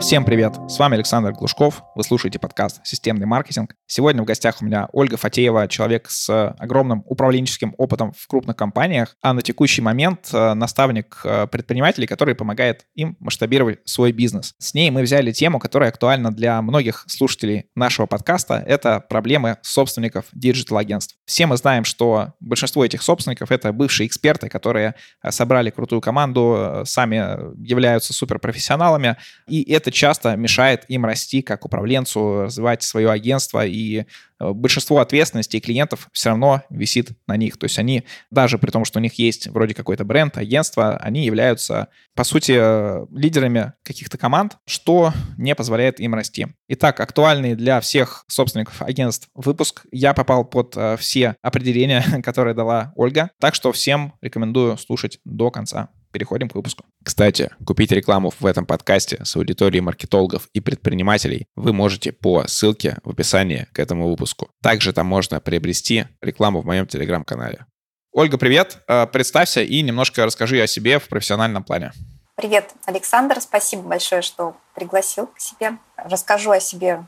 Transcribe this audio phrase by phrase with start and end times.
[0.00, 0.54] Всем привет!
[0.66, 1.82] С вами Александр Глушков.
[1.94, 3.74] Вы слушаете подкаст «Системный маркетинг».
[3.86, 9.14] Сегодня в гостях у меня Ольга Фатеева, человек с огромным управленческим опытом в крупных компаниях,
[9.20, 14.54] а на текущий момент э, наставник э, предпринимателей, который помогает им масштабировать свой бизнес.
[14.58, 18.64] С ней мы взяли тему, которая актуальна для многих слушателей нашего подкаста.
[18.66, 21.16] Это проблемы собственников digital-агентств.
[21.26, 26.84] Все мы знаем, что большинство этих собственников— это бывшие эксперты, которые э, собрали крутую команду,
[26.86, 27.16] сами
[27.62, 33.98] являются суперпрофессионалами, и это это часто мешает им расти как управленцу, развивать свое агентство, и
[33.98, 34.04] э,
[34.52, 37.58] большинство ответственности клиентов все равно висит на них.
[37.58, 41.24] То есть они, даже при том, что у них есть вроде какой-то бренд, агентство, они
[41.24, 46.46] являются, по сути, э, лидерами каких-то команд, что не позволяет им расти.
[46.68, 49.84] Итак, актуальный для всех собственников агентств выпуск.
[49.90, 55.50] Я попал под э, все определения, которые дала Ольга, так что всем рекомендую слушать до
[55.50, 56.84] конца переходим к выпуску.
[57.04, 62.98] Кстати, купить рекламу в этом подкасте с аудиторией маркетологов и предпринимателей вы можете по ссылке
[63.04, 64.50] в описании к этому выпуску.
[64.62, 67.66] Также там можно приобрести рекламу в моем телеграм-канале.
[68.12, 68.78] Ольга, привет.
[68.88, 71.92] Э, представься и немножко расскажи о себе в профессиональном плане.
[72.34, 73.40] Привет, Александр.
[73.40, 75.72] Спасибо большое, что пригласил к себе.
[75.96, 77.04] Расскажу о себе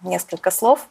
[0.00, 0.88] несколько слов.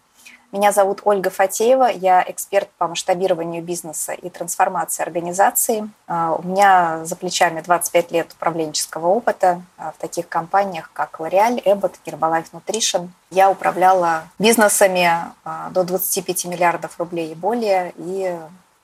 [0.52, 5.90] Меня зовут Ольга Фатеева, я эксперт по масштабированию бизнеса и трансформации организации.
[6.08, 11.62] А, у меня за плечами 25 лет управленческого опыта а, в таких компаниях, как L'Oreal,
[11.66, 13.10] Abbott, Herbalife Nutrition.
[13.32, 15.10] Я управляла бизнесами
[15.44, 18.38] а, до 25 миллиардов рублей и более, и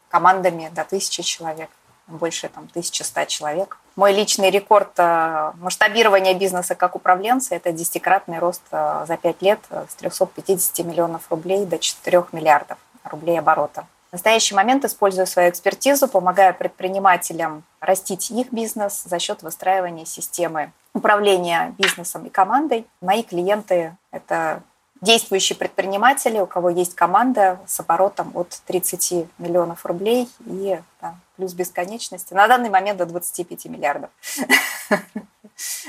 [0.10, 1.70] командами до 1000 человек
[2.12, 3.78] больше там, 1100 человек.
[3.96, 9.60] Мой личный рекорд э, масштабирования бизнеса как управленца– это десятикратный рост э, за 5 лет
[9.90, 13.86] с 350 миллионов рублей до 4 миллиардов рублей оборота.
[14.12, 20.74] В настоящий момент использую свою экспертизу, помогая предпринимателям растить их бизнес за счет выстраивания системы
[20.94, 22.86] управления бизнесом и командой.
[23.00, 24.64] Мои клиенты– это
[25.02, 31.54] действующие предприниматели, у кого есть команда с оборотом от 30 миллионов рублей и да, плюс
[31.56, 32.36] бесконечности.
[32.36, 34.12] На данный момент до 25 миллиардов.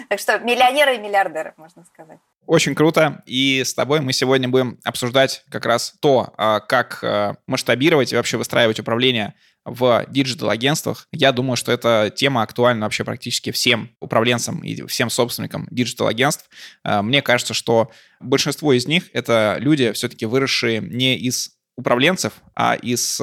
[0.09, 2.19] Так что миллионеры и миллиардеры, можно сказать.
[2.47, 3.23] Очень круто.
[3.27, 8.17] И с тобой мы сегодня будем обсуждать как раз то, а, как а, масштабировать и
[8.17, 11.07] вообще выстраивать управление в digital-агентствах.
[11.13, 16.49] Я думаю, что эта тема актуальна вообще практически всем управленцам и всем собственникам digital-агентств.
[16.83, 17.91] А, мне кажется, что
[18.21, 23.21] большинство из них— это люди, все-таки выросшие не из управленцев, а из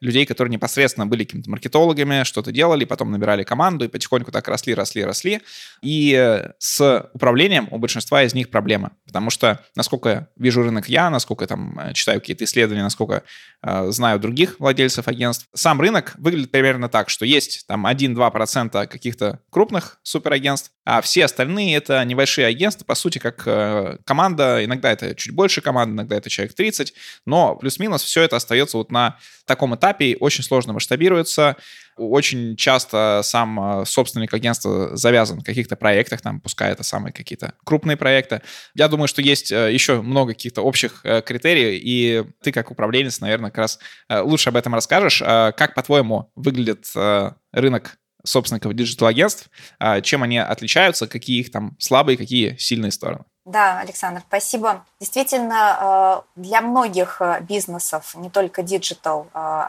[0.00, 4.74] людей, которые непосредственно были какими-то маркетологами, что-то делали, потом набирали команду и потихоньку так росли,
[4.74, 5.40] росли, росли.
[5.82, 8.90] И э, с управлением у большинства из них проблемы.
[9.06, 13.22] Потому что, насколько вижу рынок я, насколько там э, читаю какие-то исследования, насколько
[13.62, 19.40] э, знаю других владельцев агентств, сам рынок выглядит примерно так, что есть там 1-2% каких-то
[19.50, 25.16] крупных суперагентств, а все остальные это небольшие агентства, по сути, как э, команда, иногда это
[25.16, 26.94] чуть больше команды, иногда это человек 30,
[27.26, 31.56] но плюс-минус все это остается вот на таком этапе, очень сложно масштабируется,
[31.96, 37.54] очень часто сам э, собственник агентства завязан в каких-то проектах, там, пускай это самые какие-то
[37.64, 38.42] крупные проекты.
[38.76, 43.18] Я думаю, что есть э, еще много каких-то общих э, критериев, и ты как управленец,
[43.18, 45.18] наверное, как раз лучше об этом расскажешь.
[45.18, 46.86] Как, по-твоему, выглядит
[47.52, 49.50] рынок собственников digital-агентств,
[50.02, 53.24] чем они отличаются, какие их там слабые, какие сильные стороны?
[53.46, 54.84] Да, Александр, спасибо.
[54.98, 59.62] Действительно, э, для многих э, бизнесов, не только digital э,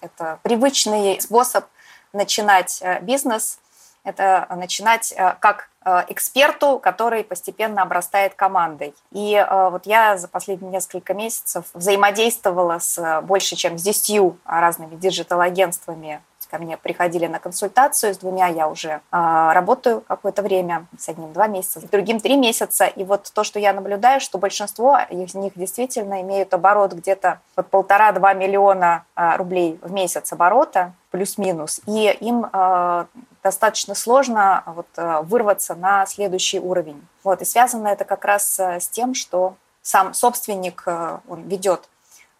[0.00, 1.64] это привычный способ
[2.12, 3.58] начинать бизнес.
[4.04, 5.70] Это начинать как
[6.08, 8.94] эксперту, который постепенно обрастает командой.
[9.12, 16.20] И вот я за последние несколько месяцев взаимодействовала с больше чем с 10 разными digital-агентствами
[16.52, 21.32] ко мне приходили на консультацию, с двумя я уже э, работаю какое-то время, с одним
[21.32, 22.84] два месяца, с другим три месяца.
[22.84, 27.68] И вот то, что я наблюдаю, что большинство из них действительно имеют оборот где-то под
[27.68, 31.80] полтора-два миллиона э, рублей в месяц оборота, плюс-минус.
[31.86, 33.04] И им э,
[33.42, 34.88] достаточно сложно вот,
[35.22, 37.02] вырваться на следующий уровень.
[37.24, 41.88] Вот, и связано это как раз с тем, что сам собственник он ведет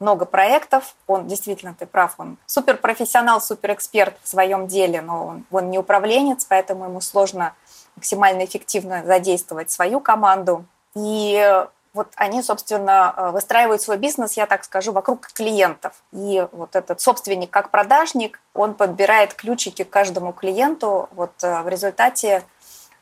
[0.02, 0.94] много проектов.
[1.06, 6.44] Он действительно, ты прав, он суперпрофессионал, суперэксперт в своем деле, но он, он не управленец,
[6.44, 7.54] поэтому ему сложно
[7.96, 10.64] максимально эффективно задействовать свою команду.
[10.94, 11.64] И
[11.94, 15.93] вот они, собственно, выстраивают свой бизнес, я так скажу, вокруг клиентов.
[16.12, 21.08] И вот этот собственник как продажник, он подбирает ключики каждому клиенту.
[21.12, 22.44] Вот э, в результате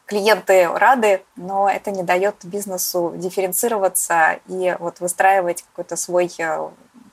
[0.06, 6.68] клиенты рады, но это не дает бизнесу дифференцироваться и вот выстраивать какой-то свой э,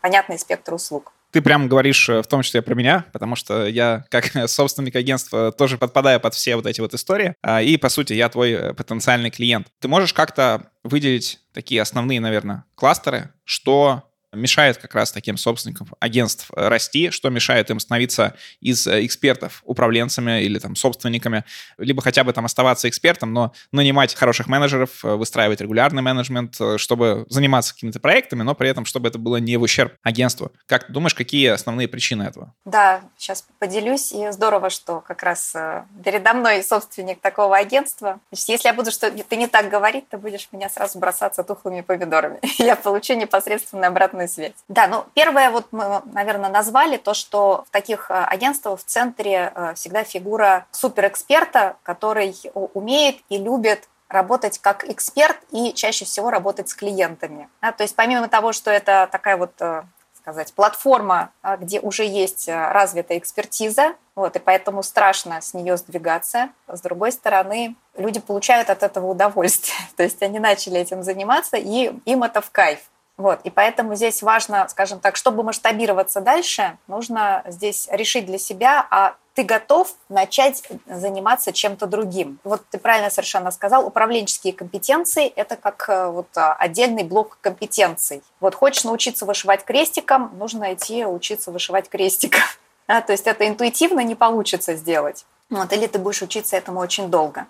[0.08, 1.12] понятный спектр услуг.
[1.32, 5.52] Ты прямо говоришь э, в том числе про меня, потому что я, как собственник агентства,
[5.52, 7.36] тоже подпадаю под все вот эти вот истории.
[7.42, 9.68] А, и, по сути, я твой э, потенциальный клиент.
[9.82, 14.07] Ты можешь как-то выделить такие основные, наверное, кластеры, что
[14.38, 19.62] мешает как раз таким собственникам агентств э, расти, что мешает им становиться из э, экспертов
[19.66, 21.44] управленцами или там собственниками,
[21.78, 27.26] либо хотя бы там оставаться экспертом, но нанимать хороших менеджеров, э, выстраивать регулярный менеджмент, чтобы
[27.30, 30.52] заниматься какими-то проектами, но при этом, чтобы это было не в ущерб агентству.
[30.66, 32.54] Как ты думаешь, какие основные причины этого?
[32.66, 35.56] Да, сейчас поделюсь, и здорово, что как раз
[36.04, 38.20] передо мной собственник такого агентства.
[38.32, 41.82] Значит, если я буду что ты не так говорить, ты будешь меня сразу бросаться тухлыми
[41.82, 42.40] помидорами.
[42.58, 44.54] Я получу непосредственно обратную обратную связь.
[44.68, 49.52] Да, ну первое вот мы, наверное, назвали то, что в таких э, агентствах в центре
[49.54, 56.70] э, всегда фигура суперэксперта, который умеет и любит работать как эксперт и чаще всего работать
[56.70, 57.50] с клиентами.
[57.62, 59.84] Да, то есть помимо того, что это такая вот э,
[60.16, 66.50] сказать, платформа, где уже есть развитая экспертиза, вот, и поэтому страшно с нее сдвигаться.
[66.68, 69.78] С другой стороны, люди получают от этого удовольствие.
[69.96, 72.80] То есть они начали этим заниматься, и им это в кайф.
[73.18, 78.86] Вот, и поэтому здесь важно, скажем так, чтобы масштабироваться дальше, нужно здесь решить для себя,
[78.92, 82.40] а ты готов начать заниматься чем-то другим.
[82.44, 88.24] Вот ты правильно совершенно сказал, управленческие компетенции– это как э, вот а, отдельный блок компетенций.
[88.40, 92.42] Вот хочешь научиться вышивать крестиком, нужно идти учиться вышивать крестиком.
[92.90, 95.26] А, то есть это интуитивно не получится сделать.
[95.50, 97.46] Вот, или ты будешь учиться этому очень долго.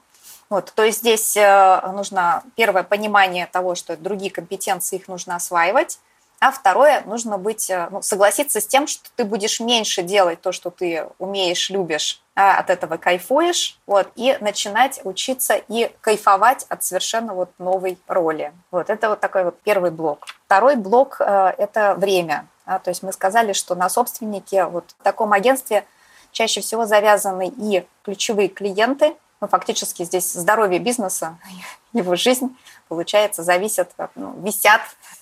[0.49, 5.99] Вот, то есть здесь э, нужно первое понимание того, что другие компетенции их нужно осваивать,
[6.39, 10.53] а второе нужно быть, э, ну, согласиться с тем, что ты будешь меньше делать то,
[10.53, 16.81] что ты умеешь, любишь, а от этого кайфуешь, вот, и начинать учиться и кайфовать от
[16.81, 18.53] совершенно вот новой роли.
[18.71, 20.27] Вот, это вот такой вот первый блок.
[20.45, 22.47] Второй блок э,– это время.
[22.65, 25.85] А, то есть мы сказали, что на собственнике вот в таком агентстве
[26.31, 31.37] чаще всего завязаны и ключевые клиенты– ну, фактически здесь здоровье бизнеса,
[31.93, 32.55] его жизнь,
[32.87, 34.81] получается, зависят, ну, висят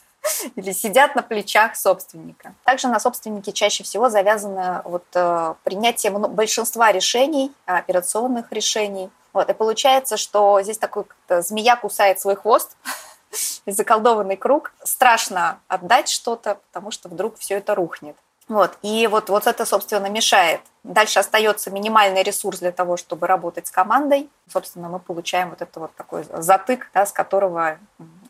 [0.56, 2.54] или сидят на плечах собственника.
[2.64, 9.10] Также на собственнике чаще всего завязано вот, э, принятие большинства решений, операционных решений.
[9.34, 12.78] Вот, и получается, что здесь такой змея кусает свой хвост,
[13.66, 14.72] заколдованный круг.
[14.84, 18.16] Страшно отдать что-то, потому что вдруг все это рухнет.
[18.48, 18.78] Вот.
[18.84, 20.62] И вот, вот это, собственно, мешает.
[20.84, 24.30] Дальше остается минимальный ресурс для того, чтобы работать с командой.
[24.52, 27.80] Собственно, мы получаем вот это вот такой затык, да, с которого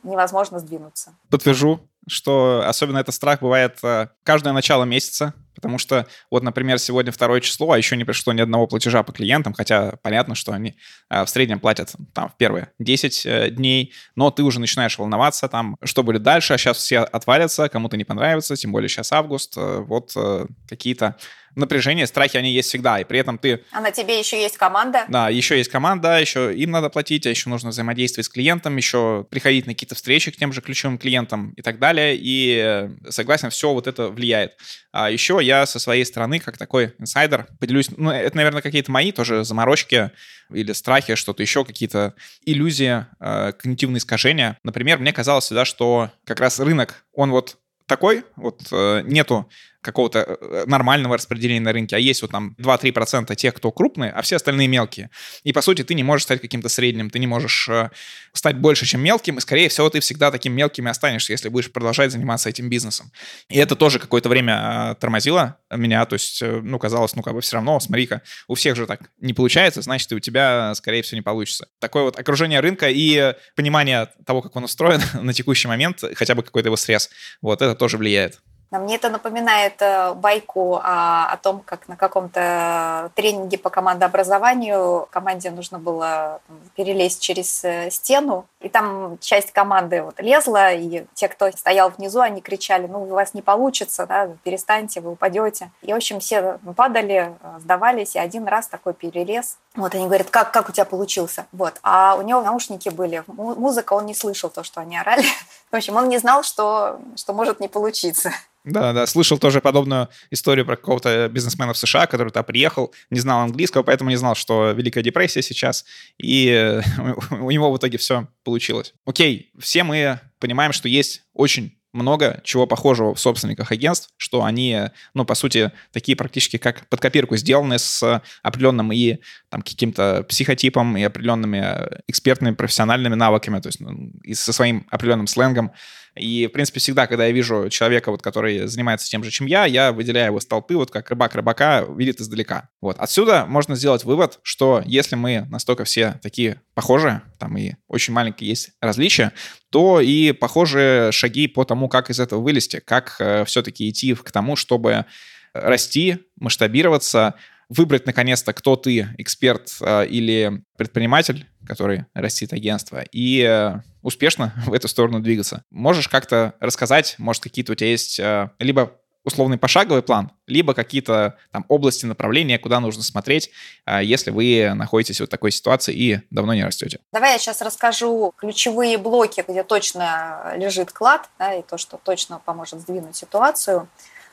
[0.04, 1.14] невозможно сдвинуться.
[1.30, 7.12] Подтвержу, что особенно этот страх бывает э, каждое начало месяца, потому что вот, например, сегодня
[7.12, 10.76] второе число, а еще не пришло ни одного платежа по клиентам, хотя понятно, что они
[11.10, 15.48] а, в среднем платят там в первые 10 э, дней, но ты уже начинаешь волноваться
[15.48, 19.58] там, что будет дальше, а сейчас все отвалятся, кому-то не понравится, тем более сейчас август,
[19.58, 21.16] э, вот э, какие-то
[21.56, 23.64] напряжение, страхи, они есть всегда, и при этом ты...
[23.72, 25.06] А на тебе еще есть команда?
[25.08, 29.26] Да, еще есть команда, еще им надо платить, а еще нужно взаимодействовать с клиентом, еще
[29.30, 33.50] приходить на какие-то встречи к тем же ключевым клиентам и так далее, и э, согласен,
[33.50, 34.54] все вот это влияет.
[34.92, 39.12] А еще я со своей стороны, как такой инсайдер, поделюсь, ну, это, наверное, какие-то мои
[39.12, 40.12] тоже заморочки
[40.52, 42.14] или страхи, что-то еще, какие-то
[42.46, 44.60] иллюзии, э, когнитивные искажения.
[44.64, 47.58] Например, мне казалось всегда, что как раз рынок, он вот
[47.88, 49.50] такой, вот э, нету
[49.86, 54.22] какого-то э, нормального распределения на рынке, а есть вот там 2-3% тех, кто крупные, а
[54.22, 55.12] все остальные мелкие.
[55.44, 57.92] И, по сути, ты не можешь стать каким-то средним, ты не можешь э,
[58.34, 61.72] стать больше, чем мелким, и, скорее всего, ты всегда таким мелким и останешься, если будешь
[61.72, 63.12] продолжать заниматься этим бизнесом.
[63.48, 67.42] И это тоже какое-то время э, тормозило меня, то есть, ну, казалось, ну, как бы
[67.42, 71.18] все равно, смотри-ка, у всех же так не получается, значит, и у тебя, скорее всего,
[71.18, 71.68] не получится.
[71.80, 76.42] Такое вот окружение рынка и понимание того, как он устроен на текущий момент, хотя бы
[76.42, 77.10] какой-то его срез,
[77.42, 78.42] вот это тоже влияет.
[78.72, 85.52] Мне это напоминает э, байку о, о том, как на каком-то тренинге по командообразованию команде
[85.52, 86.42] нужно было
[86.76, 92.20] перелезть через э, стену, и там часть команды вот лезла, и те, кто стоял внизу,
[92.20, 95.72] они кричали, ну, у вас не получится, да, перестаньте, вы упадете.
[95.82, 99.58] И, в общем, все падали, э, сдавались, и один раз такой перелез.
[99.76, 101.46] Вот они говорят, как, как у тебя получился?
[101.52, 101.76] Вот.
[101.84, 105.26] А у него наушники были, музыка, он не слышал то, что они орали.
[105.72, 108.32] В общем, он не знал, что, что может не получиться.
[108.66, 113.20] Да, да, слышал тоже подобную историю про какого-то бизнесмена в США, который туда приехал, не
[113.20, 115.86] знал английского, поэтому не знал, что Великая депрессия сейчас,
[116.18, 116.82] и
[117.32, 118.94] у него в итоге все получилось.
[119.06, 124.90] Окей, все мы понимаем, что есть очень много чего похожего в собственниках агентств, что они,
[125.14, 129.20] ну, по сути, такие практически как под копирку сделаны с определенным и
[129.50, 131.64] там каким-то психотипом, и определенными
[132.08, 135.72] экспертными профессиональными навыками, то есть ну, и со своим определенным сленгом,
[136.16, 139.66] И, в принципе, всегда, когда я вижу человека, вот, который занимается тем же, чем я,
[139.66, 142.70] я выделяю его с толпы, вот как рыбак рыбака видит издалека.
[142.82, 142.98] Вот.
[143.00, 148.50] Отсюда можно сделать вывод, что если мы настолько все такие похожие, там и очень маленькие
[148.50, 149.34] есть различия,
[149.70, 154.32] то и похожие шаги по тому, как из этого вылезти, как э, все-таки идти к
[154.32, 155.06] тому, чтобы
[155.54, 157.36] расти, масштабироваться,
[157.70, 164.74] выбрать наконец-то, кто ты, эксперт э, или предприниматель, который растит агентство, и э, успешно в
[164.74, 165.64] эту сторону двигаться.
[165.72, 168.94] Можешь как-то рассказать, может, какие-то у тебя есть э, либо
[169.24, 173.50] условный пошаговый план, либо какие-то там области направления, куда нужно смотреть,
[173.88, 177.00] э, если вы находитесь в такой ситуации и давно не растете.
[177.12, 182.40] Давай я сейчас расскажу ключевые блоки, где точно лежит клад, да, и то, что точно
[182.46, 183.90] поможет сдвинуть ситуацию.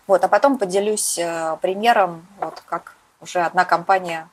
[0.07, 1.19] Вот, а потом поделюсь
[1.63, 4.29] примером, вот как уже одна компания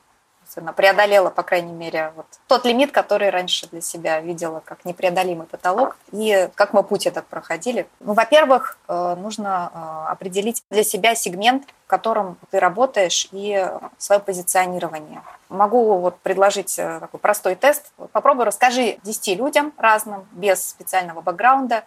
[0.76, 5.96] преодолела, по крайней мере, вот тот лимит, который раньше для себя видела как непреодолимый потолок,
[6.12, 7.86] и как мы путь этот проходили.
[8.00, 14.20] Ну, во-первых, э, нужно э, определить для себя сегмент, в котором ты работаешь, и свое
[14.20, 15.22] позиционирование.
[15.48, 17.92] Могу вот предложить э, такой простой тест.
[18.12, 21.84] Попробуй расскажи 10 людям разным, без специального бэкграунда,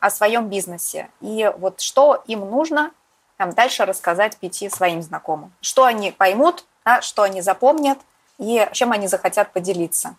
[0.00, 1.08] о своем бизнесе.
[1.20, 2.90] И вот что им нужно
[3.36, 5.52] там, дальше рассказать пяти своим знакомым.
[5.60, 7.98] Что они поймут, да, что они запомнят
[8.38, 10.14] и чем они захотят поделиться.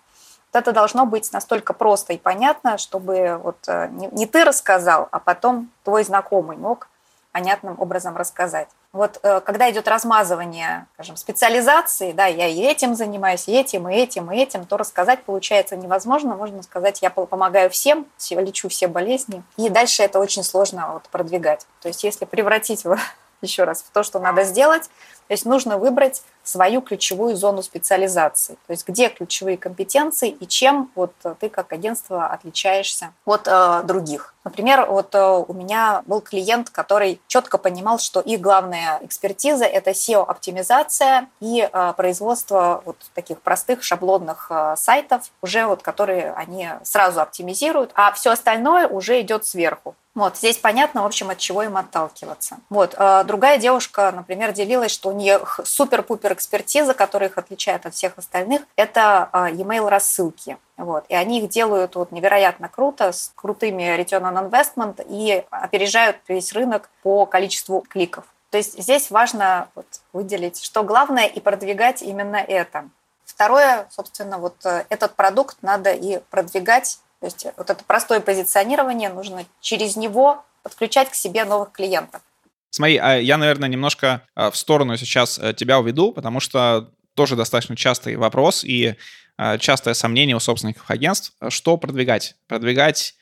[0.51, 5.07] Вот это должно быть настолько просто и понятно, чтобы вот э, не, не ты рассказал,
[5.11, 6.87] а потом твой знакомый мог
[7.31, 8.69] понятным образом рассказать.
[8.93, 13.95] Вот э, когда идет размазывание, скажем, специализации, да, я и этим занимаюсь, и этим, и
[13.95, 16.35] этим, и этим, то рассказать получается невозможно.
[16.35, 19.41] Можно сказать, я помогаю всем, лечу все болезни.
[19.57, 21.65] И дальше это очень сложно вот продвигать.
[21.81, 22.85] То есть если превратить
[23.41, 24.83] еще раз в то, что надо сделать,
[25.27, 30.91] то есть нужно выбрать свою ключевую зону специализации, то есть где ключевые компетенции и чем
[30.95, 34.33] вот ты как агентство отличаешься от э, других.
[34.43, 39.91] Например, вот э, у меня был клиент, который четко понимал, что их главная экспертиза– это
[39.91, 47.21] SEO-оптимизация и э, производство вот таких простых шаблонных э, сайтов, уже вот которые они сразу
[47.21, 49.95] оптимизируют, а все остальное уже идет сверху.
[50.15, 52.57] Вот, здесь понятно, в общем, от чего им отталкиваться.
[52.69, 57.95] Вот, э, другая девушка, например, делилась, что у нее супер-пупер экспертиза, которая их отличает от
[57.95, 60.57] всех остальных, это э, e-mail рассылки.
[60.77, 61.05] Вот.
[61.09, 66.53] И они их делают вот невероятно круто, с крутыми return on investment и опережают весь
[66.53, 68.25] рынок по количеству кликов.
[68.51, 72.87] То есть здесь важно вот выделить, что главное, и продвигать именно это.
[73.25, 79.07] Второе, собственно, вот э, этот продукт надо и продвигать то есть вот это простое позиционирование,
[79.07, 82.21] нужно через него подключать к себе новых клиентов.
[82.69, 87.37] Смотри, а я, наверное, немножко а, в сторону сейчас э, тебя уведу, потому что тоже
[87.37, 88.95] достаточно частый вопрос и
[89.37, 92.35] а, частое сомнение у собственников агентств, что продвигать.
[92.47, 93.15] Продвигать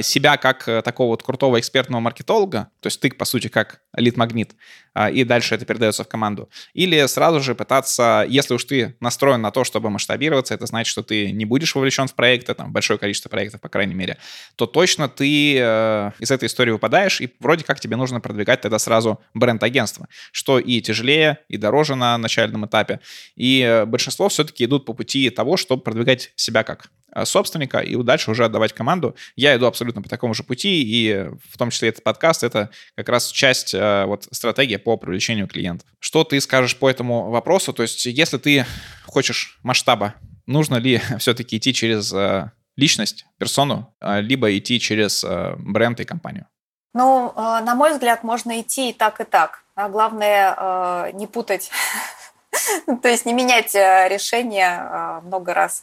[0.00, 4.54] себя как э, такого вот крутого экспертного маркетолога, то есть ты, по сути, как лид-магнит,
[5.12, 6.48] и дальше это передается в команду.
[6.74, 11.02] Или сразу же пытаться, если уж ты настроен на то, чтобы масштабироваться, это значит, что
[11.02, 14.18] ты не будешь вовлечен в проекты, там, большое количество проектов, по крайней мере,
[14.56, 18.78] то точно ты э, из этой истории выпадаешь, и вроде как тебе нужно продвигать тогда
[18.78, 23.00] сразу бренд-агентство, что и тяжелее, и дороже на начальном этапе.
[23.36, 27.96] И э, большинство все-таки идут по пути того, чтобы продвигать себя как Э, собственника и
[28.02, 29.16] дальше уже отдавать команду.
[29.36, 33.08] Я иду абсолютно по такому же пути, и в том числе этот подкаст— это как
[33.08, 35.88] раз часть вот стратегии по привлечению клиентов.
[35.98, 37.72] Что ты скажешь по этому вопросу?
[37.72, 38.64] То есть если ты
[39.04, 40.14] хочешь масштаба,
[40.46, 45.24] нужно ли все-таки идти через э, личность, персону, либо идти через
[45.58, 46.46] бренд и компанию?
[46.94, 49.64] Ну, на мой взгляд, можно идти и так, и так.
[49.74, 51.70] А главное не путать,
[53.02, 55.82] то есть не менять решение много раз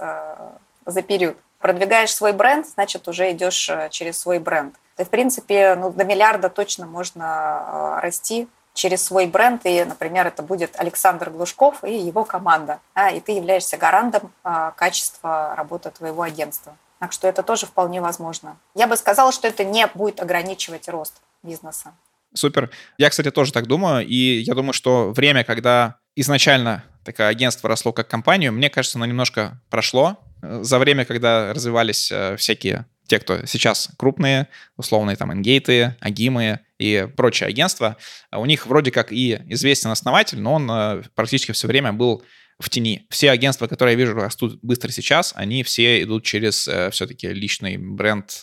[0.86, 1.38] за период.
[1.64, 4.76] Продвигаешь свой бренд, значит, уже идешь э, через свой бренд.
[4.98, 10.28] Ты, в принципе, ну, до миллиарда точно можно э, расти через свой бренд, и, например,
[10.28, 15.92] это будет Александр Глушков и его команда, да, и ты являешься гарантом э, качества работы
[15.92, 16.76] твоего агентства.
[17.00, 18.58] Так что это тоже вполне возможно.
[18.76, 21.94] Я бы сказала, что это не будет ограничивать рост бизнеса.
[22.34, 22.72] Супер.
[22.98, 27.94] Я, кстати, тоже так думаю, и я думаю, что время, когда изначально такое агентство росло
[27.94, 33.46] как компанию, мне кажется, оно немножко прошло, за время, когда развивались э, всякие те, кто
[33.46, 37.96] сейчас крупные, условные там Энгейты, Агимы и прочие агентства,
[38.32, 42.24] у них вроде как и известен основатель, но он э, практически все время был
[42.60, 43.08] в тени.
[43.10, 47.78] Все агентства, которые я вижу растут быстро сейчас, они все идут через э, все-таки личный
[47.78, 48.42] бренд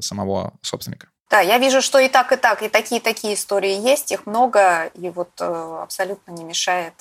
[0.00, 1.08] самого собственника.
[1.30, 4.90] Да, я вижу, что и так, и так, и такие, такие истории есть, их много,
[4.94, 6.94] и вот абсолютно не мешает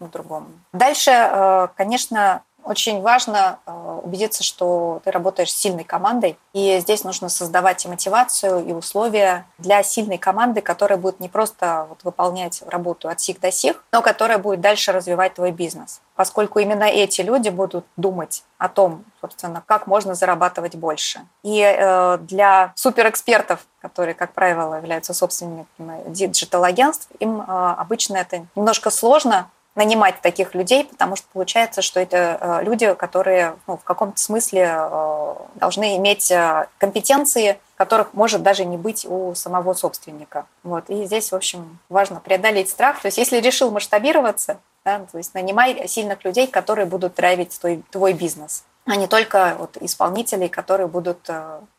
[0.00, 0.48] другому.
[0.72, 7.28] Дальше, конечно, Очень важно э, убедиться, что ты работаешь с сильной командой, и здесь нужно
[7.28, 13.10] создавать и мотивацию, и условия для сильной команды, которая будет не просто вот выполнять работу
[13.10, 16.00] от сих до сих, но которая будет дальше развивать твой бизнес.
[16.16, 21.20] Поскольку именно эти люди будут думать о том, собственно, как можно зарабатывать больше.
[21.42, 28.88] И э, для суперэкспертов, которые, как правило, являются собственниками digital-агентств, им э, обычно это немножко
[28.88, 34.18] сложно, нанимать таких людей, потому что получается, что это э, люди, которые ну, в каком-то
[34.20, 40.46] смысле э, должны иметь э, компетенции, которых может даже не быть у самого собственника.
[40.62, 40.88] Вот.
[40.90, 43.00] И здесь, в общем, важно преодолеть страх.
[43.00, 47.82] То есть если решил масштабироваться, да, то есть нанимай сильных людей, которые будут драйвить твой,
[47.90, 51.28] твой бизнес, а не только вот, исполнителей, которые будут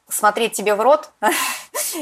[0.10, 1.12] смотреть тебе в рот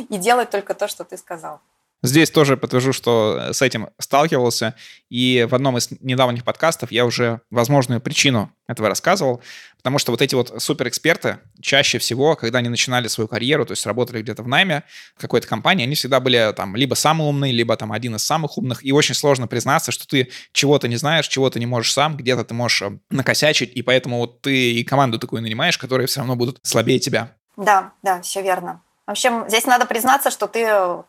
[0.10, 1.60] и делать только то, что ты сказал.
[2.06, 4.76] Здесь тоже подтвержу, что с этим сталкивался,
[5.10, 9.42] и в одном из недавних подкастов я уже возможную причину этого рассказывал,
[9.78, 13.86] потому что вот эти вот суперэксперты чаще всего, когда они начинали свою карьеру, то есть
[13.86, 14.84] работали где-то в найме
[15.16, 18.58] в какой-то компании, они всегда были там либо самые умные, либо там один из самых
[18.58, 22.44] умных, и очень сложно признаться, что ты чего-то не знаешь, чего-то не можешь сам, где-то
[22.44, 26.36] ты можешь э, накосячить, и поэтому вот ты и команду такую нанимаешь, которые все равно
[26.36, 27.38] будут слабее тебя.
[27.56, 28.82] Да, да, все верно.
[29.06, 30.66] В общем, здесь надо признаться, что ты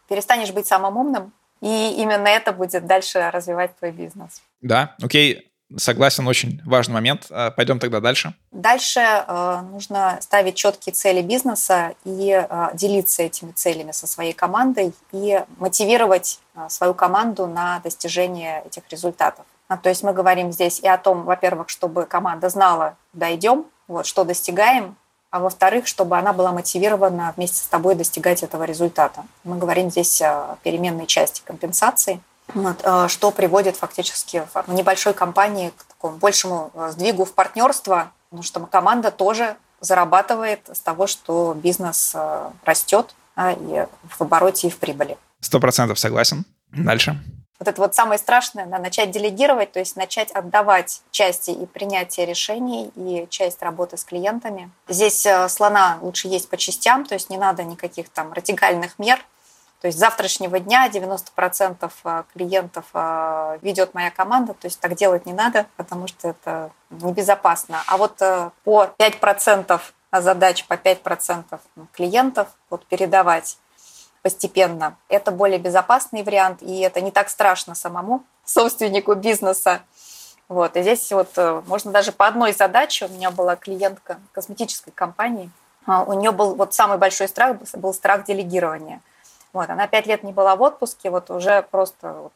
[0.09, 4.43] перестанешь быть самым умным, и именно это будет дальше развивать твой бизнес.
[4.61, 7.27] Да, окей, согласен, очень важный момент.
[7.31, 8.35] А, пойдем тогда дальше.
[8.53, 14.93] Дальше э, нужно ставить четкие цели бизнеса и э, делиться этими целями со своей командой
[15.13, 19.47] и мотивировать э, свою команду на достижение этих результатов.
[19.69, 23.67] А, то есть мы говорим здесь и о том, во-первых, чтобы команда знала, куда идем,
[23.89, 24.97] вот, что достигаем,
[25.35, 29.25] а во-вторых, чтобы она была мотивирована вместе с тобой достигать этого результата.
[29.43, 32.21] Мы говорим здесь о переменной части компенсации,
[32.55, 38.13] вот, э, что приводит фактически в небольшой компании к такому большему э, сдвигу в партнерство,
[38.31, 43.87] потому что команда тоже зарабатывает с того, что бизнес э, растет и
[44.17, 45.19] в обороте, и в прибыли.
[45.41, 46.45] Сто процентов согласен.
[46.71, 47.21] Дальше
[47.65, 52.27] вот это вот самое страшное, да, начать делегировать, то есть начать отдавать части и принятие
[52.27, 54.71] решений, и часть работы с клиентами.
[54.87, 59.19] Здесь э, слона лучше есть по частям, то есть не надо никаких там радикальных мер.
[59.81, 65.25] То есть завтрашнего дня 90% э, клиентов э, ведет моя команда, то есть так делать
[65.25, 67.83] не надо, потому что это небезопасно.
[67.87, 68.19] А вот
[68.65, 69.81] по 5%
[70.13, 71.59] задач, по 5%
[71.93, 73.57] клиентов вот передавать
[74.25, 74.97] постепенно.
[75.11, 79.83] Это более безопасный вариант, и это не так страшно самому собственнику бизнеса.
[80.49, 80.77] Вот.
[80.77, 85.51] И здесь вот э, можно даже по одной задаче, у меня была клиентка косметической компании,
[85.87, 89.03] а, у нее был вот самый большой страх, был страх делегирования.
[89.53, 92.33] Вот, она пять лет не была в отпуске, вот уже просто вот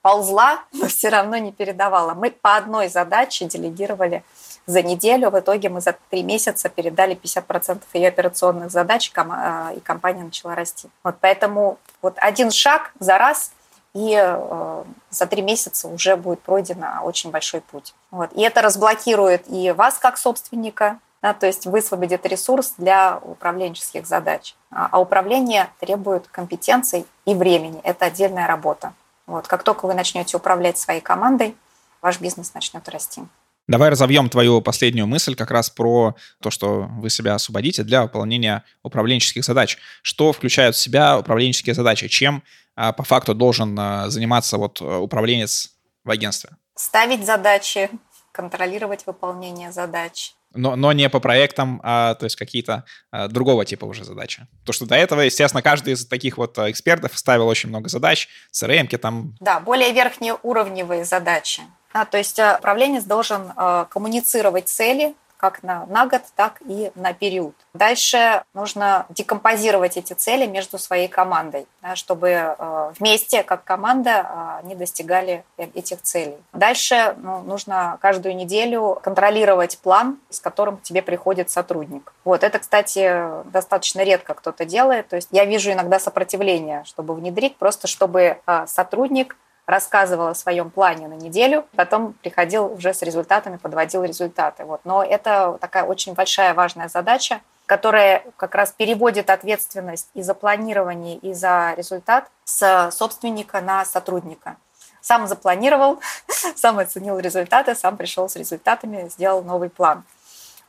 [0.00, 2.14] ползла, но все равно не передавала.
[2.14, 4.24] Мы по одной задаче делегировали
[4.66, 5.30] за неделю.
[5.30, 10.54] В итоге мы за три месяца передали 50% ее операционных задач, э, и компания начала
[10.54, 10.88] расти.
[11.04, 13.52] Вот поэтому вот один шаг за раз,
[13.94, 17.94] и э, за три месяца уже будет пройдено очень большой путь.
[18.10, 18.30] Вот.
[18.34, 24.54] И это разблокирует и вас как собственника, да, то есть высвободит ресурс для управленческих задач.
[24.70, 27.80] А, а управление требует компетенций и времени.
[27.84, 28.92] Это отдельная работа.
[29.26, 29.48] Вот.
[29.48, 31.56] Как только вы начнете управлять своей командой,
[32.02, 33.22] ваш бизнес начнет расти.
[33.68, 38.64] Давай разовьем твою последнюю мысль как раз про то, что вы себя освободите для выполнения
[38.84, 39.76] управленческих задач.
[40.02, 42.06] Что включают в себя управленческие задачи?
[42.06, 42.44] Чем
[42.76, 45.72] а, по факту должен а, заниматься вот э, управленец
[46.04, 46.50] в агентстве?
[46.76, 47.90] Ставить задачи,
[48.30, 50.34] контролировать выполнение задач.
[50.54, 54.46] Но, но не по проектам, а то есть какие-то а, другого типа уже задачи.
[54.64, 58.96] То, что до этого, естественно, каждый из таких вот экспертов ставил очень много задач, CRM-ки
[58.96, 59.34] там.
[59.40, 61.62] Да, более верхнеуровневые задачи.
[61.96, 66.90] А, то есть э, управленец должен э, коммуницировать цели как на, на год, так и
[66.94, 67.54] на период.
[67.72, 74.74] Дальше нужно декомпозировать эти цели между своей командой, да, чтобы э, вместе, как команда, они
[74.74, 76.36] достигали этих целей.
[76.52, 82.12] Дальше ну, нужно каждую неделю контролировать план, с которым к тебе приходит сотрудник.
[82.24, 85.08] Вот это, кстати, достаточно редко кто-то делает.
[85.08, 91.08] То есть я вижу иногда сопротивление, чтобы внедрить, просто чтобы сотрудник рассказывал о своем плане
[91.08, 94.64] на неделю, потом приходил уже с результатами, подводил результаты.
[94.64, 94.80] Вот.
[94.84, 101.16] Но это такая очень большая важная задача, которая как раз переводит ответственность и за планирование,
[101.16, 104.56] и за результат с собственника на сотрудника.
[105.00, 106.00] Сам запланировал,
[106.56, 110.04] сам оценил результаты, сам пришел с результатами, сделал новый план.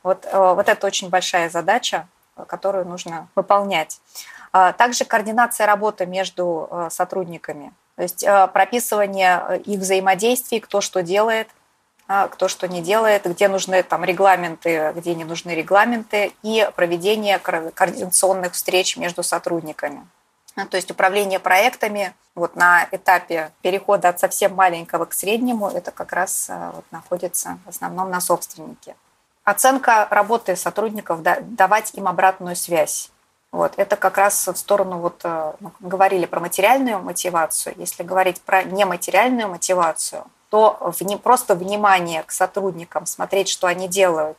[0.02, 2.08] Вот, э, вот это очень большая задача,
[2.46, 4.00] которую нужно выполнять.
[4.52, 7.72] А также координация работы между э, сотрудниками.
[7.96, 11.48] То есть э, прописывание э, их взаимодействий, кто что делает,
[12.06, 17.38] а, кто что не делает, где нужны там регламенты, где не нужны регламенты, и проведение
[17.38, 20.06] координационных встреч между сотрудниками.
[20.56, 25.90] А, то есть управление проектами вот на этапе перехода от совсем маленького к среднему, это
[25.90, 28.94] как раз вот находится в основном на собственнике.
[29.44, 33.10] Оценка работы сотрудников, да, давать им обратную связь.
[33.50, 37.74] Вот, это как раз в сторону, вот ну, говорили про материальную мотивацию.
[37.78, 44.38] Если говорить про нематериальную мотивацию– то не просто внимание к сотрудникам, смотреть, что они делают,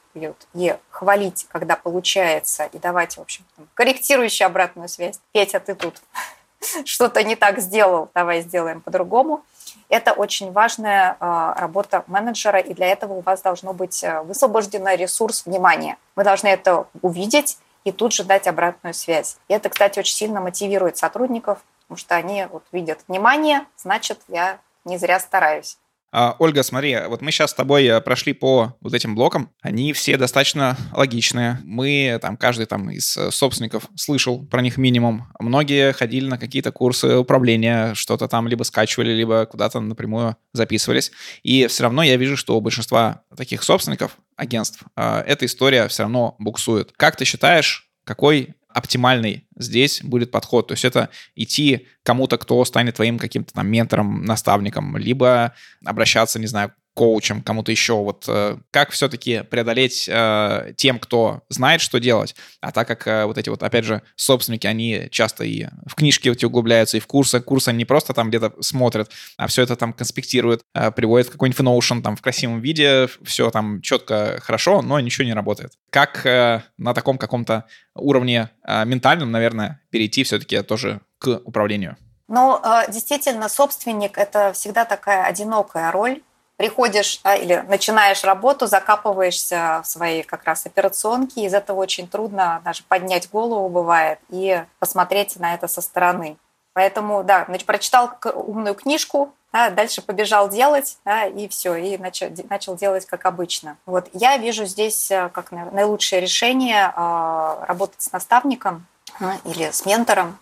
[0.54, 3.46] и хвалить, когда получается, и давать, в общем,
[3.76, 5.20] корректирующую обратную связь.
[5.34, 6.02] Петя, ты тут
[6.86, 9.44] что-то не так сделал, давай сделаем по-другому.
[9.88, 14.88] Это очень важная а, работа менеджера, и для этого у вас должно быть э, высвобожден
[14.96, 15.98] ресурс внимания.
[16.16, 19.38] Вы должны это увидеть и тут же дать обратную связь.
[19.48, 24.60] И это, кстати, очень сильно мотивирует сотрудников, потому что они вот видят внимание, значит, я
[24.86, 25.78] не зря стараюсь.
[26.12, 29.52] А, Ольга, смотри, вот мы сейчас с тобой э, прошли по вот этим блокам.
[29.62, 31.60] Они все достаточно логичные.
[31.64, 35.28] Мы, там, каждый там из э, собственников слышал про них минимум.
[35.40, 41.12] Многие ходили на какие-то курсы управления, что-то там либо скачивали, либо куда-то напрямую записывались.
[41.44, 46.04] И все равно я вижу, что у большинства таких собственников агентств э, эта история все
[46.04, 46.92] равно буксует.
[46.98, 50.68] Как ты считаешь, какой оптимальный здесь будет подход.
[50.68, 55.54] То есть это идти кому-то, кто станет твоим каким-то там ментором, наставником, либо
[55.84, 57.94] обращаться, не знаю, коучем, кому-то еще.
[57.94, 63.24] Вот э, как все-таки преодолеть э, тем, кто знает, что делать, а так как э,
[63.24, 67.08] вот эти вот, опять же, собственники, они часто и в книжки эти углубляются, и в
[67.08, 67.40] курсы.
[67.40, 70.62] Курсы не просто там где-то смотрят, а все это там конспектируют,
[70.94, 75.72] приводят какой-нибудь Notion там в красивом виде, все там четко, хорошо, но ничего не работает.
[75.92, 77.64] Как на таком каком-то
[77.96, 81.96] уровне ментальном, наверное, перейти все-таки тоже к управлению?
[82.28, 86.22] Ну, действительно, собственник– это всегда такая одинокая роль,
[86.60, 92.62] приходишь да, или начинаешь работу, закапываешься в свои как раз операционки, из этого очень трудно
[92.66, 96.36] даже поднять голову бывает и посмотреть на это со стороны.
[96.74, 102.28] Поэтому, да, значит, прочитал умную книжку, да, дальше побежал делать, да, и все, и начал,
[102.50, 103.78] начал делать как обычно.
[103.86, 108.86] Вот я вижу здесь э, как наилучшее решение э, работать с наставником
[109.22, 110.38] э, или с ментором,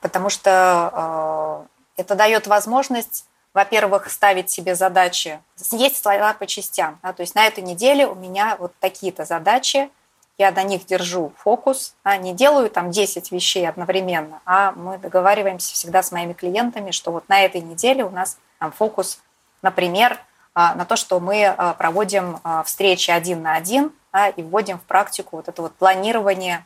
[0.00, 3.24] потому что э, это дает возможность
[3.58, 5.40] во-первых, ставить себе задачи,
[5.72, 7.00] есть слова по частям.
[7.02, 9.90] Да, то есть на этой неделе у меня вот такие-то задачи,
[10.38, 15.74] я на них держу фокус, а не делаю там 10 вещей одновременно, а мы договариваемся
[15.74, 19.18] всегда с моими клиентами, что вот на этой неделе у нас там фокус,
[19.60, 20.20] например,
[20.54, 23.92] а, на то, что мы а, проводим а, встречи один на один
[24.36, 26.64] и вводим в практику вот это вот планирование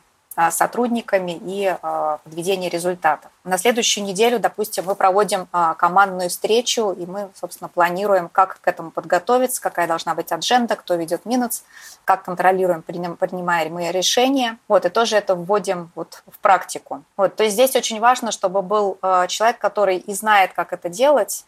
[0.51, 3.31] сотрудниками и а, подведение результатов.
[3.43, 8.67] На следующую неделю, допустим, мы проводим а, командную встречу, и мы, собственно, планируем, как к
[8.67, 11.63] этому подготовиться, какая должна быть адженда, кто ведет минус,
[12.05, 14.57] как контролируем, принимаем мы решения.
[14.67, 17.03] Вот, и тоже это вводим вот в практику.
[17.17, 21.45] Вот, то есть здесь очень важно, чтобы был человек, который и знает, как это делать,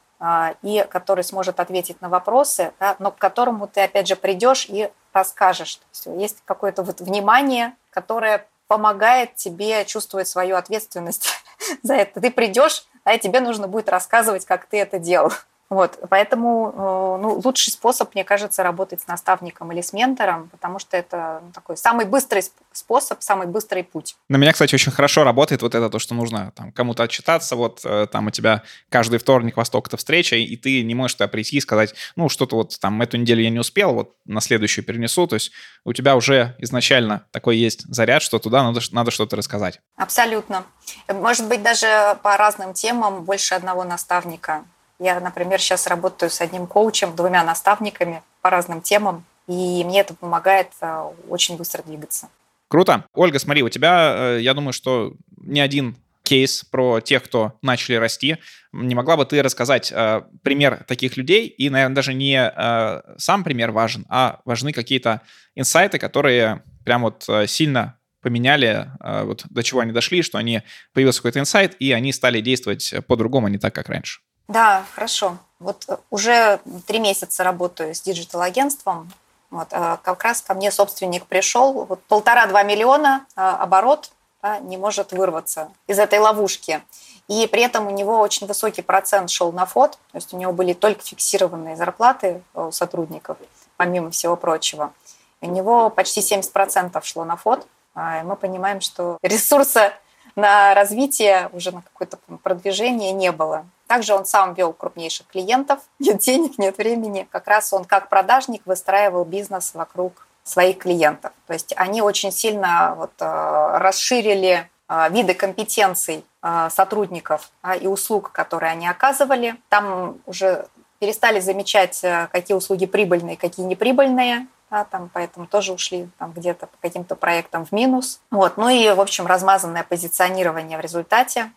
[0.62, 4.90] и который сможет ответить на вопросы, да, но к которому ты, опять же, придешь и
[5.14, 5.76] расскажешь.
[5.76, 11.30] То есть, есть какое-то вот внимание, которое помогает тебе чувствовать свою ответственность
[11.84, 12.22] за это.
[12.22, 15.32] Ты придешь, а тебе нужно будет рассказывать, как ты это делал.
[15.70, 20.78] Вот, поэтому э, ну, лучший способ, мне кажется, работать с наставником или с ментором, потому
[20.78, 24.16] что это ну, такой самый быстрый способ, самый быстрый путь.
[24.30, 27.82] На меня, кстати, очень хорошо работает вот это то, что нужно там кому-то отчитаться, вот
[27.84, 31.58] э, там у тебя каждый вторник во столько-то встреча, и ты не можешь туда прийти
[31.58, 35.26] и сказать, ну, что-то вот там эту неделю я не успел, вот на следующую перенесу,
[35.26, 35.52] то есть
[35.84, 39.82] у тебя уже изначально такой есть заряд, что туда надо, надо что-то рассказать.
[39.96, 40.64] Абсолютно.
[41.08, 44.64] Может быть, даже по разным темам больше одного наставника
[45.00, 50.14] я, например, сейчас работаю с одним коучем, двумя наставниками по разным темам, и мне это
[50.14, 52.30] помогает э, очень быстро двигаться.
[52.68, 53.06] Круто.
[53.14, 57.96] Ольга, смотри, у тебя, э, я думаю, что не один кейс про тех, кто начали
[57.96, 58.38] расти.
[58.74, 61.48] Не могла бы ты рассказать э, пример таких людей?
[61.48, 65.22] И, наверное, даже не э, сам пример важен, а важны какие-то
[65.54, 70.64] инсайты, которые прям вот э, сильно поменяли, э, вот до чего они дошли, что они
[70.94, 74.22] появился какой-то инсайт, и они стали действовать по-другому, а не так, как раньше.
[74.48, 75.38] Да, хорошо.
[75.60, 79.12] Вот э, уже три месяца работаю с digital-агентством.
[79.50, 84.12] Вот, э, как раз ко мне собственник пришел, вот полтора-два миллиона э, оборот
[84.44, 86.84] да, не может вырваться из этой ловушки.
[87.28, 90.52] И при этом у него очень высокий процент шел на ФОТ, то есть у него
[90.52, 93.38] были только фиксированные зарплаты у сотрудников,
[93.78, 94.94] помимо всего прочего.
[95.42, 97.66] У него почти 70% шло на фот.
[97.96, 99.94] И мы понимаем, что ресурса
[100.36, 103.66] на развитие, уже на какое-то продвижение не было.
[103.88, 105.80] Также он сам вел крупнейших клиентов.
[106.00, 107.28] Нет денег, нет времени.
[107.32, 111.34] Как раз он как продажник выстраивал бизнес вокруг своих клиентов.
[111.48, 118.32] То есть они очень сильно вот, э, расширили э, виды компетенций э, сотрудников и услуг,
[118.32, 119.56] которые они оказывали.
[119.70, 120.68] Там уже
[121.00, 122.00] перестали замечать,
[122.32, 124.48] какие услуги прибыльные, какие неприбыльные.
[124.72, 128.20] Да, там, поэтому тоже ушли там, где-то по каким-то проектам в минус.
[128.32, 128.58] Вот.
[128.58, 131.52] Ну и, в общем, размазанное позиционирование в результате.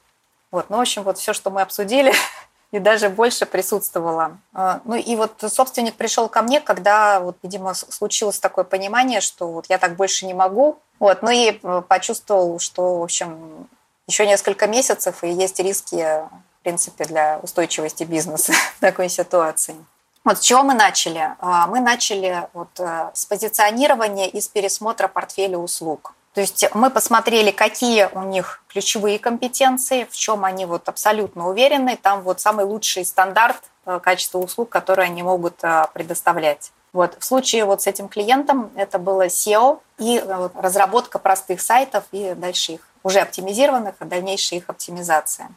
[0.51, 0.71] Вот.
[0.71, 2.13] Ну, в общем, вот все, что мы обсудили,
[2.73, 4.39] и даже больше присутствовала.
[4.53, 9.49] А, ну и вот собственник пришел ко мне, когда, вот, видимо, случилось такое понимание, что
[9.49, 10.79] вот я так больше не могу.
[10.99, 13.69] Вот, ну и э, почувствовал, что, в общем,
[14.07, 19.77] еще несколько месяцев, и есть риски, в принципе, для устойчивости бизнеса в такой ситуации.
[20.25, 21.35] Вот с чего мы начали?
[21.39, 26.15] А, мы начали вот э, с позиционирования и с пересмотра портфеля услуг.
[26.39, 31.99] То есть мы посмотрели, какие у них ключевые компетенции, в чем они вот абсолютно уверены.
[32.01, 36.71] Там вот самый лучший стандарт э, качества услуг, которые они могут э, предоставлять.
[36.93, 37.17] Вот.
[37.19, 42.35] В случае вот с этим клиентом это было SEO и э, разработка простых сайтов и
[42.35, 45.49] дальше их уже оптимизированных, а дальнейшая их оптимизация.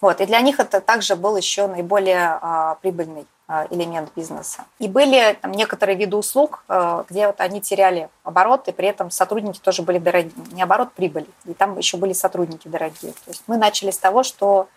[0.00, 0.22] Вот.
[0.22, 3.26] И для них это также был еще наиболее а, прибыльный
[3.70, 4.64] элемент бизнеса.
[4.78, 9.10] И были там, некоторые виды услуг, э, где вот они теряли оборот, и при этом
[9.10, 10.32] сотрудники тоже были дорогие.
[10.52, 11.26] Не оборот, прибыль.
[11.44, 13.12] И там еще были сотрудники дорогие.
[13.12, 14.68] То есть мы начали с того, что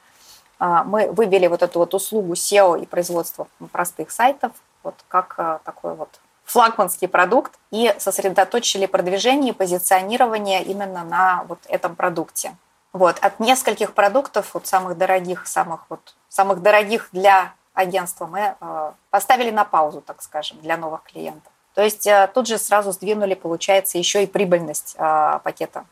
[0.60, 4.52] э, мы вывели вот эту вот услугу SEO и производство простых сайтов
[4.84, 11.96] вот как такой вот флагманский продукт и сосредоточили продвижение и позиционирование именно на вот этом
[11.96, 12.56] продукте.
[12.92, 13.20] Вот.
[13.20, 19.52] От нескольких продуктов, вот самых дорогих, самых, вот, самых дорогих для агентства мы э, поставили
[19.52, 21.52] на паузу, так скажем, для новых клиентов.
[21.74, 25.86] То есть э, тут же сразу сдвинули, получается, еще и прибыльность э, пакета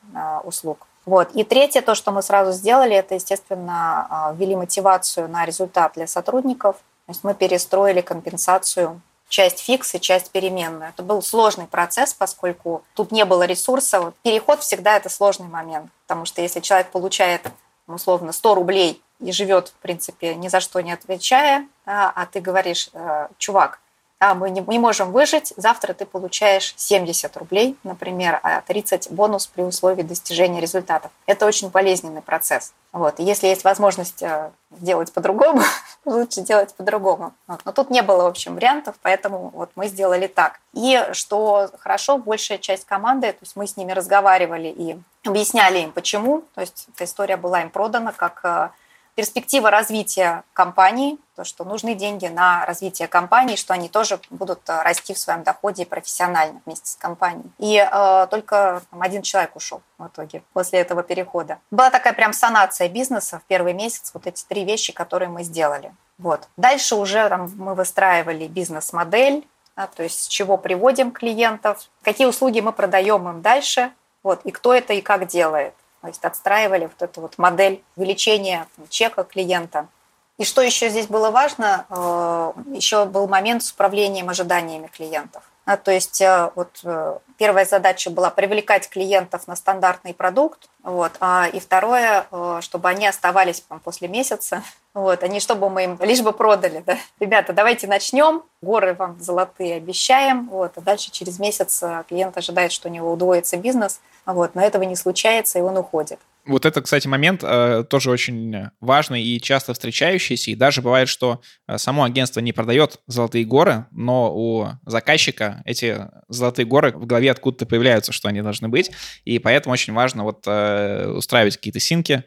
[0.44, 0.88] услуг.
[1.06, 1.32] Вот.
[1.34, 6.76] И третье, то, что мы сразу сделали, это, естественно, ввели мотивацию на результат для сотрудников.
[7.06, 10.90] То есть мы перестроили компенсацию часть фикс и часть переменную.
[10.90, 14.14] Это был сложный процесс, поскольку тут не было ресурсов.
[14.22, 17.48] Переход всегда это сложный момент, потому что если человек получает
[17.88, 22.90] условно 100 рублей и живет, в принципе, ни за что не отвечая, а ты говоришь,
[22.94, 23.80] э, чувак,
[24.20, 29.46] да, мы не, не можем выжить, завтра ты получаешь 70 рублей, например, а 30 бонус
[29.46, 31.12] при условии достижения результатов.
[31.28, 32.74] Это очень болезненный процесс.
[32.92, 33.20] Вот.
[33.20, 35.62] Если есть возможность э, делать по-другому,
[36.06, 37.34] лучше делать по-другому.
[37.46, 37.60] Вот.
[37.64, 40.60] Но тут не было, в общем, вариантов, поэтому вот мы сделали так.
[40.74, 45.92] И что хорошо, большая часть команды, то есть мы с ними разговаривали и объясняли им,
[45.92, 46.44] почему.
[46.56, 48.70] То есть эта история была им продана как э,
[49.18, 54.84] перспектива развития компании, то, что нужны деньги на развитие компании, что они тоже будут э,
[54.84, 57.50] расти в своем доходе профессионально вместе с компанией.
[57.58, 61.58] И э, только там, один человек ушел в итоге после этого перехода.
[61.72, 65.92] Была такая прям санация бизнеса в первый месяц, вот эти три вещи, которые мы сделали.
[66.20, 66.48] Вот.
[66.56, 72.60] Дальше уже там, мы выстраивали бизнес-модель, да, то есть с чего приводим клиентов, какие услуги
[72.60, 75.74] мы продаем им дальше, вот, и кто это и как делает.
[76.08, 79.90] То есть отстраивали вот эту вот модель увеличения чека клиента.
[80.38, 85.44] И что еще здесь было важно, э, еще был момент с управлением ожиданиями клиентов.
[85.68, 91.12] А, то есть э, вот э, первая задача была привлекать клиентов на стандартный продукт, вот,
[91.20, 92.26] а, и второе,
[92.62, 96.82] чтобы они оставались там, после месяца, вот, а не чтобы мы им лишь бы продали.
[96.86, 96.98] Да?
[97.20, 102.88] Ребята, давайте начнем, горы вам золотые обещаем, вот, а дальше через месяц клиент ожидает, что
[102.88, 106.22] у него удвоится бизнес, вот, но этого не случается, и он уходит.
[106.48, 110.52] Вот это, кстати, момент э, тоже очень важный и часто встречающийся.
[110.52, 116.08] И даже бывает, что э, само агентство не продает золотые горы, но у заказчика эти
[116.30, 118.92] золотые горы в голове откуда-то появляются, что они должны быть.
[119.26, 122.24] И поэтому очень важно вот э, устраивать какие-то синки,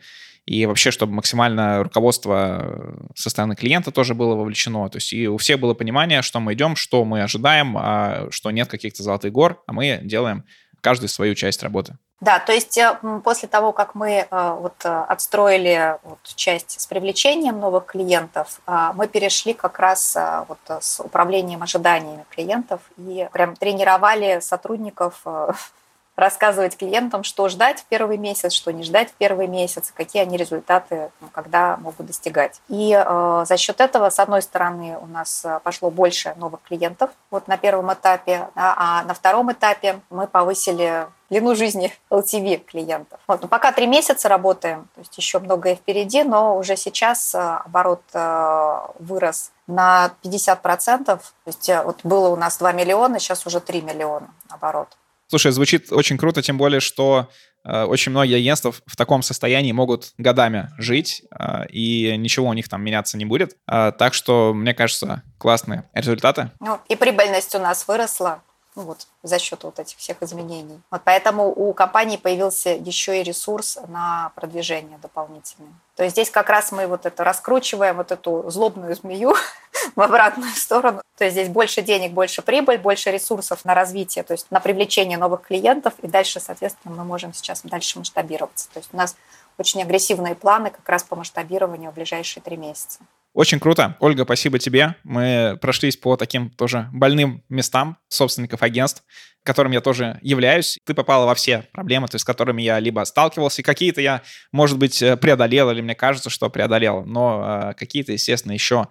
[0.47, 4.89] и вообще, чтобы максимально руководство со стороны клиента тоже было вовлечено.
[4.89, 8.51] То есть и у всех было понимание, что мы идем, что мы ожидаем, а что
[8.51, 10.45] нет каких-то золотых гор, а мы делаем
[10.81, 11.99] каждый свою часть работы.
[12.21, 16.87] Да, то есть э, после того, как мы э, вот э, отстроили вот часть с
[16.87, 18.61] привлечением новых клиентов,
[18.95, 20.17] мы перешли как раз
[20.49, 25.25] вот с управлением ожиданиями клиентов и прям тренировали сотрудников
[26.17, 30.37] рассказывать клиентам, что ждать в первый месяц, что не ждать в первый месяц, какие они
[30.37, 32.61] результаты, ну, когда могут достигать.
[32.69, 37.49] И э, за счет этого, с одной стороны, у нас пошло больше новых клиентов вот
[37.49, 43.21] на первом этапе, да, а на втором этапе мы повысили длину жизни LTV клиентов.
[43.27, 47.39] Вот, ну, пока три месяца работаем, то есть еще многое впереди, но уже сейчас э,
[47.39, 51.05] оборот э, вырос на 50%.
[51.05, 54.97] То есть э, вот было у нас 2 миллиона, сейчас уже 3 миллиона оборот.
[55.31, 57.31] Слушай, звучит очень круто, тем более, что
[57.65, 62.69] Э, очень многие агентства в таком состоянии могут годами жить, э, и ничего у них
[62.69, 63.57] там меняться не будет.
[63.71, 66.51] Э, так что, мне кажется, классные результаты.
[66.61, 68.43] Ну, и прибыльность у нас выросла
[68.77, 70.81] ну вот, за счет вот этих всех изменений.
[70.91, 75.73] Вот поэтому у компании появился еще и ресурс на продвижение дополнительное.
[75.97, 79.35] То есть здесь как раз мы вот это раскручиваем вот эту злобную змею
[79.97, 81.03] в обратную сторону.
[81.19, 85.19] То есть здесь больше денег, больше прибыль, больше ресурсов на развитие, то есть на привлечение
[85.19, 88.69] новых клиентов, и дальше, соответственно, мы можем сейчас дальше масштабироваться.
[88.73, 89.17] То есть у нас
[89.59, 93.01] очень агрессивные планы как раз по масштабированию в ближайшие три месяца.
[93.33, 93.97] Очень круто.
[94.01, 94.97] Ольга, спасибо тебе.
[95.05, 99.05] Мы прошлись по таким тоже больным местам собственников агентств,
[99.45, 100.79] которым я тоже являюсь.
[100.85, 104.79] Ты попала во все проблемы, то есть с которыми я либо сталкивался, какие-то я, может
[104.79, 108.89] быть, преодолел, или мне кажется, что преодолел, но э, какие-то, естественно, еще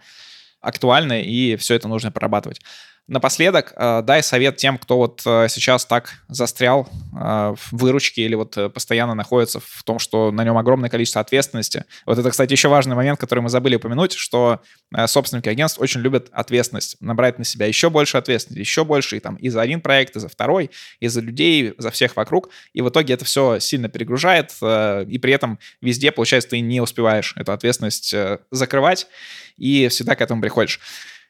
[0.62, 2.62] актуальны, и все это нужно прорабатывать.
[3.10, 8.36] Напоследок, э, дай совет тем, кто вот э, сейчас так застрял э, в выручке или
[8.36, 11.86] вот постоянно находится в том, что на нем огромное количество ответственности.
[12.06, 14.62] Вот это, кстати, еще важный момент, который мы забыли упомянуть, что
[15.08, 19.38] собственники агентств очень любят ответственность, набрать на себя еще больше ответственности, еще больше, и там
[19.38, 20.70] и за один проект, и за второй,
[21.00, 22.50] и за людей, за всех вокруг.
[22.74, 27.34] И в итоге это все сильно перегружает, и при этом везде, получается, ты не успеваешь
[27.38, 28.14] эту ответственность
[28.52, 29.08] закрывать,
[29.58, 30.80] и всегда к этому приходишь.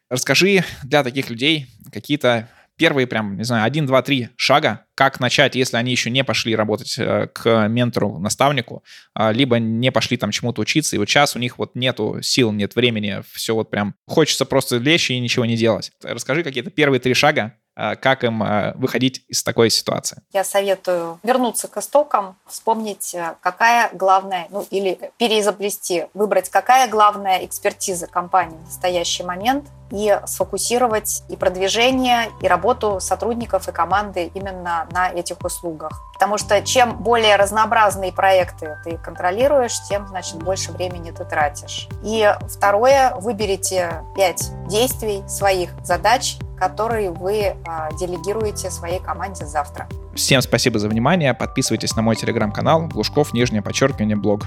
[0.10, 5.56] Расскажи для таких людей какие-то первые прям, не знаю, один, два, три шага, как начать,
[5.56, 10.32] если они еще не пошли работать э, к ментору, наставнику, а, либо не пошли там
[10.32, 13.96] чему-то учиться, и вот сейчас у них вот нету сил, нет времени, все вот прям
[14.08, 15.92] хочется просто лечь и ничего не делать.
[16.02, 17.56] Расскажи какие-то первые три шага,
[17.96, 20.22] как им а, выходить из такой ситуации?
[20.34, 27.46] Я советую вернуться к истокам, вспомнить, э, какая главная, ну или переизобрести, выбрать, какая главная
[27.46, 34.88] экспертиза компании в настоящий момент и сфокусировать и продвижение, и работу сотрудников и команды именно
[34.92, 35.92] на этих услугах.
[36.14, 41.88] Потому что чем более разнообразные проекты ты контролируешь, тем, значит, больше времени ты тратишь.
[42.04, 49.88] И второе, выберите пять действий, своих задач, которые вы а, делегируете своей команде завтра.
[50.16, 51.34] Всем спасибо за внимание.
[51.34, 54.46] Подписывайтесь на мой телеграм-канал Глушков, нижнее подчеркивание, блог.